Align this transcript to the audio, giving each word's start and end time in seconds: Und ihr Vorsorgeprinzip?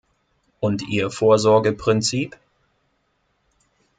Und 0.59 0.81
ihr 0.87 1.11
Vorsorgeprinzip? 1.11 2.35